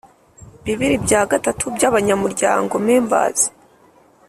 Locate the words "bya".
1.05-1.21